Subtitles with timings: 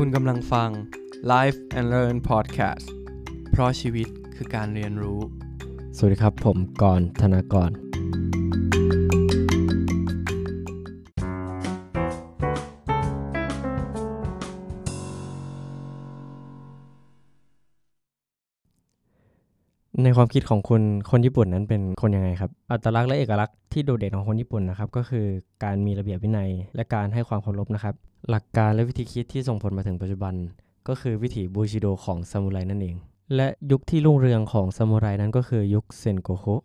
[0.00, 0.70] คุณกำลังฟัง
[1.32, 2.86] Life and Learn Podcast
[3.50, 5.20] เพราะชีวิตคือการเรียนรู้
[5.96, 7.70] สวัสดีครับ ผมกรธนากร
[20.02, 25.26] ในความคิดของคุณคนญี่ปุ่นนั้นเป็นคนยังไงครับ อัตลักษณ์และเอกลักษณ์ที่โดดเด่นของคนญี่ปุ่นนะครับก็คือ
[25.64, 27.94] การมีระเบียบวินัย และการให้ความเคารพนะครับ
[28.30, 30.34] หลักการและวิธีคิดที่ส่งผลมาถึงปัจจุบัน
[30.88, 32.96] ก็คือวิถีบูชิโดของซามูไรนั่นเอง
[33.36, 36.56] และยุคที่รุ่งเรืองของซามูไรนั้นก็คือยุคเซนโกคุ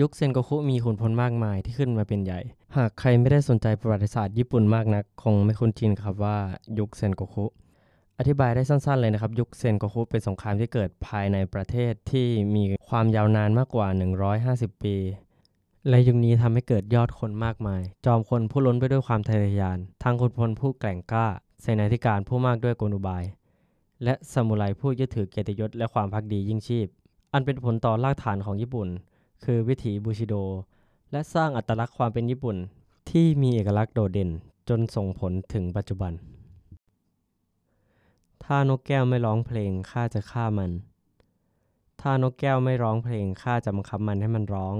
[0.00, 2.40] ยุคเซนโกคุมีขุนพลมากมายที่ขึ้นมาเป็นใหญ่
[2.76, 6.36] หากใครไม่ได้สนใจประวัติศาสตร์ญี่ปุ่นมากนัก คงไม่คุ้นชินครับว่า
[6.78, 7.44] ยุคเซนโกคุ
[8.18, 13.88] อธิบายได้สั้นๆเลยนะครับ ยุคเซนโกคุเป็นสงครามที่เกิดภายในประเทศที่มีความยาวนานมากกว่า
[14.34, 14.96] 150 ปี
[15.88, 21.26] และยุคนี้ทำให้เกิดยอดคนมากมาย จอมคนผู้ล้นไปด้วยความทะเยอทะยานทั้งขุนพลผู้แกร่งกล้า
[21.60, 23.24] เสนาธิการผู้มากด้วยกลอุบาย
[24.04, 26.86] และซามูไรผู้ยึดถือเกียรติยศและความพักดียิ่งชีพ
[27.32, 28.88] อันเป็นผลต่อรากฐานของญี่ปุ่น
[29.44, 30.34] คือวิถีบูชิโด
[31.12, 32.56] และสร้างอัตลักษณ์ความเป็นญี่ปุ่น
[33.10, 34.30] ที่มีเอกลักษณ์โดดเด่น
[34.68, 36.12] จนส่งผลถึงปัจจุบัน
[38.44, 40.72] ถ้านกแก้วไม่ร้องเพลงข้าจะฆ่ามัน
[42.00, 44.76] ถ้านกแก้วไม่ร้องเพลงข้าจะบังคับมันให้มันร้อง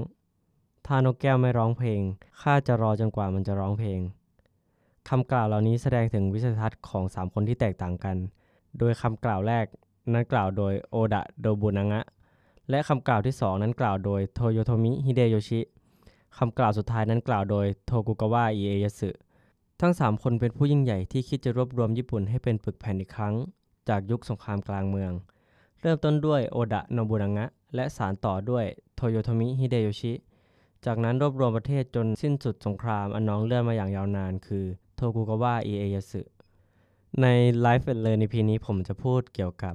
[0.87, 2.01] ถ้านกแก้วไม่ร้องเพลง
[2.43, 4.01] ข้าจะรอจนกว่ามันจะร้องเพลง
[5.09, 8.17] คำกล่าวเหล่านี้แสดงถึงวิสัยทัศน์ของสามคนที่แตกต่างกัน
[8.79, 9.67] โดยคำกล่าวแรก
[10.13, 12.01] นั้นกล่าวโดยโอดะโดบุนางะ
[12.71, 15.61] และคำกล่าวที่สองนั้นกล่าวโดยโทโยโทมิฮิเดโยชิ
[16.39, 19.11] คำกล่าวสุดท้ายนั้นกล่าวโดยโทกุกาวะอิเอยสึ
[19.81, 23.35] ทั้งสามคนเป็นผู้ยิ่งใหญ่ที่คิดจะรวบรวมญี่ปุ่นให้เป็นปึกแผ่นอีกครั้ง
[23.89, 25.13] จากยุคสงครามกลางเมือง
[25.81, 28.65] เริ่มต้นด้วยโอดะโนบุนางะ และสารต่อด้วย
[28.95, 30.13] โทโยโทมิฮิเดโยชิ
[30.85, 34.65] จากนั้นรวบรวมประเทศจนสิ้นสุดสงครามอันน้องเลื่อนมาอย่างยาวนาน คือ
[34.97, 36.23] โทกุกาวะอิเอยสึ
[37.21, 37.27] ใน
[37.65, 39.75] Life and Learn ในพีนี้ผมจะพูดเกี่ยวกับ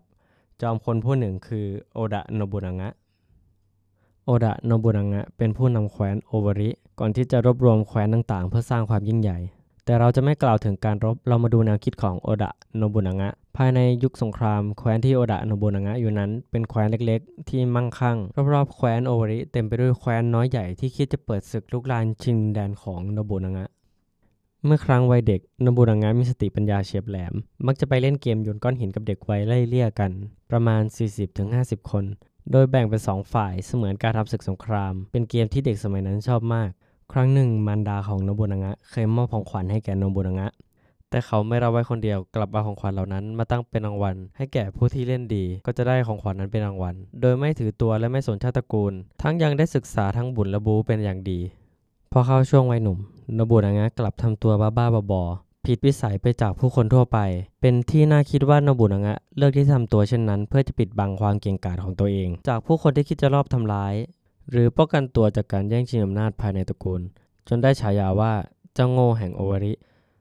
[0.62, 2.90] จอมคนผู้หนึ่งคือโอดะโนบุนางะ
[4.26, 9.40] โอดะโนบุนางะเป็นผู้นำแคว้นโอวริ ก่อนที่จะรวบรวมแคว้นต่างๆ เพื่อสร้างความยิ่งใหญ่
[9.88, 18.18] แต่เราจะไม่กล่าวถึงการรบ เรามาดูแนวคิดของโอดะโนบุนางะ ภายในยุคสงคราม แคว้นที่โอดะโนบุนางะอยู่นั้น เป็นแคว้นเล็กๆ ที่มั่งคั่ง
[18.54, 23.66] รอบๆ แคว้นโอวริ เต็มไปด้วยแคว้นน้อยใหญ่ที่คิดจะเปิดศึกลุกลานชิงแดนของโนบุนางะ
[24.66, 27.34] เมื่อครั้งวัยเด็กโนบุนางะมีสติปัญญาเฉียบแหลม
[27.66, 30.12] มักจะไปเล่นเกมโยนก้อนหินกับเด็กวัยไล่เลี่ยกัน
[30.52, 30.82] ประมาณ
[31.36, 32.06] 40-50 คน
[32.52, 36.70] โดยแบ่งเป็นสองฝ่ายเสมือนการทำศึกสงคราม เป็นเกมที่เด็กสมัยนั้นชอบมาก
[37.14, 40.48] ครั้งหนึ่งมารดาของโนบุนางะเคยมอบของขวัญให้แก่โนบุนางะ
[41.10, 51.40] แต่เขาไม่รับไว้คนเดียวกลับเอาของขวัญเหล่านั้นมาตั้งเป็นรางวัล ให้แก่ผู้ที่เล่นดี ก็จะได้ของขวัญนั้นเป็นรางวัล โดยไม่ถือตัวและไม่สนชาติตระกูล ทั้งยังได้ศึกษาทั้งบุญและบูเป็นอย่างดี
[52.12, 52.98] พอเข้าช่วงวัยหนุ่ม
[53.36, 57.18] โนบุนางะกลับทำตัวบ้าๆบอๆผิดวิสัยไปจากผู้คนทั่วไป
[57.62, 63.94] เป็นที่น่าคิดว่าโนบุนางะเลือกที่ทำตัวเช่นนั้น เพื่อจะปิดบังความเก่งกาจของตัวเอง จากผู้คนที่คิดจะรอบทำร้าย
[64.52, 67.02] หรือป้องกันตัวจากการแย่งชิงอำนาจภายในตระกูล
[67.48, 68.34] จนได้ฉายาว่า
[68.74, 69.74] เจ้าโง่แห่งโอวาริ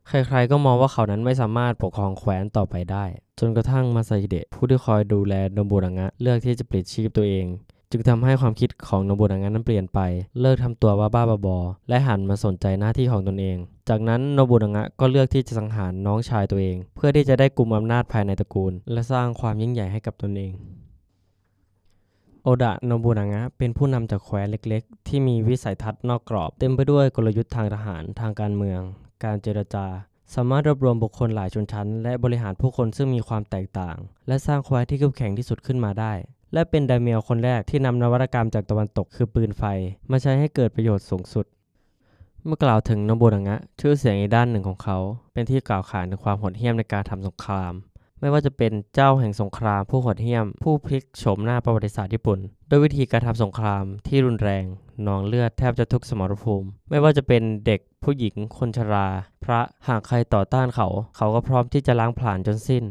[0.08, 3.04] ใครๆก็มองว่าเขานั้นไม่สามารถปกครองแคว้นต่อไปได้
[3.38, 7.46] จนกระทั่งมาซาฮิเดะผู้ที่คอยดูแลโนบุนางะเลือกที่จะปลิดชีพตัวเอง
[7.90, 10.00] จึงทำให้ความคิดของโนบุนางะนั้นเปลี่ยนไป
[10.40, 11.58] เลิกทำตัวบ้าบอ
[11.88, 13.56] และหันมาสนใจหน้าที่ของตนเอง
[13.88, 20.52] จากนั้นโนบุนางะก็เลือกที่จะสังหารน้องชายตัวเอง เพื่อที่จะได้กลุ่มอำนาจภายในตระกูล และสร้างความยิ่งใหญ่ให้กับตนเอง
[22.48, 28.80] โอดะโนบุนางะเป็นผู้นำจากแคว้นเล็กๆ ที่มีวิสัยทัศน์นอกกรอบ เต็มไปด้วยกลยุทธ์ทางทหารทางการเมือง
[29.24, 29.86] การเจรจา
[30.34, 33.96] สามารถรวบรวมบุคคลหลายชนชั้น และบริหารผู้คนซึ่งมีความแตกต่าง
[34.28, 36.12] และสร้างแคว้นที่เข้มแข็งที่สุดขึ้นมาได้
[36.52, 39.64] และเป็นไดเมียวคนแรกที่นำนวัตกรรมจากตะวันตกคือปืนไฟ
[40.10, 41.46] มาใช้ให้เกิดประโยชน์สูงสุด
[42.44, 44.98] เมื่อกล่าวถึงโนบุนางะชื่อเสียงอีกด้านหนึ่งของเขา
[45.32, 47.74] เป็นที่กล่าวขานถึงความโหดเหี้ยมในการทำสงคราม
[48.20, 52.38] ไม่ว่าจะเป็นเจ้าแห่งสงครามผู้โหดเหี้ยม ผู้พลิกโฉมหน้าประวัติศาสตร์ญี่ปุ่น
[52.68, 54.64] โดยวิธีการทำสงครามที่รุนแรง
[55.06, 59.06] นองเลือดแทบจะทุกสมรภูมิ ไม่ว่าจะเป็นเด็กผู้หญิงคนชรา
[59.44, 62.84] พระหากใครต่อต้านเขา เขาก็พร้อมที่จะล้างผลาญจนสิ้น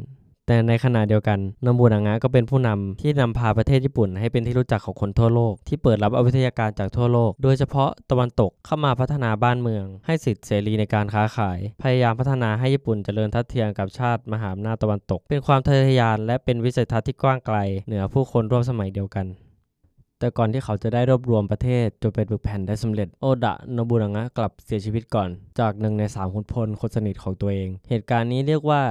[0.47, 17.57] แต่ในขณะเดียวกันโนบุนางะก็เป็นผู้นำที่นำพาประเทศญี่ปุ่น ให้เป็นที่รู้จักของคนทั่วโลก ที่เปิดรับเอาวิทยาการจากทั่วโลก โดยเฉพาะตะวันตกเข้ามาพัฒนาบ้านเมือง ให้สิทธิเสรีในการค้าขาย พยายามพัฒนาให้ญี่ปุ่นเจริญทัดเทียมกับชาติมหาอำนาจตะวันตก เป็นความทะเยอทะยาน และเป็นวิสัยทัศน์ที่กว้างไกล
[17.87, 19.27] เหนือผู้คนร่วมสมัยเดียวกัน
[20.19, 25.29] แต่ก่อนที่เขาจะได้รวบรวมประเทศจนเป็นปึกแผ่นได้สำเร็จโอดะโนบุนางะกลับเสียชีวิตก่อน
[25.59, 28.81] จากหนึ่งในสามขุนพลคนสนิทของตัวเอง เหตุการณ์นี้เรียกว่า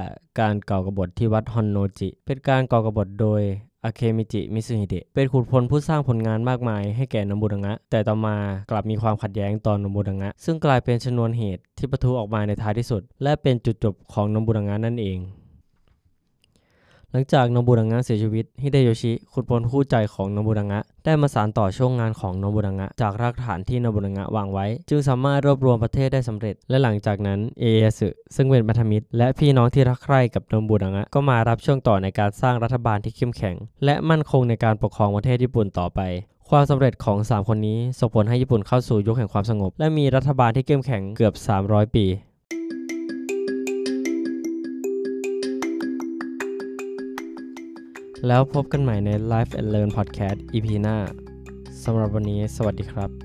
[0.40, 3.42] การก่อกบฏที่วัดฮอนโนจิ เป็นการก่อกบฏโดย
[3.84, 8.36] อาเคมิจิ มิซุฮิเดะ เป็นขุนพลผู้สร้างผลงานมากมายให้แก่นบุนางะ แต่ต่อมา
[8.70, 15.18] กลับมีความขัดแย้งต่อนบุนางะ ซึ่งกลายเป็นชนวนเหตุที่ปะทุออกมาในท้ายที่สุด และเป็นจุดจบของนบุนางะนั่นเอง
[17.16, 36.00] หลังจากโนบุดังะเสียชีวิตฮิเดโยชิขุดพลคู่ใจของโนบุดังะได้มาสานต่อช่วงงานของโนบุดังะจากรากฐานที่โนบุดังะวางไว้ จึงสามารถรวบรวมประเทศได้สำเร็จ และหลังจากนั้นเอเอสึซึ่งเป็นพันธมิตร และพี่น้องที่รักใคร่กับโนบุดังะก็มารับช่วงต่อในการสร้างรัฐบาลที่เข้มแข็ง และมั่นคงในการปกครองประเทศญี่ปุ่นต่อไป
[36.50, 41.34] ความสำเร็จของ 3 คนนี้ส่งผลให้ญี่ปุ่นเข้าสู่ยุคแห่งความสงบ และมีรัฐบาลที่เข้มแข็งเกือบ
[41.64, 42.06] 300 ปี
[48.26, 50.96] แล้วพบกันใหม่ใน Life and Learn Podcast EP หน้า
[51.84, 53.23] สำหรับวันนี้สวัสดีครับ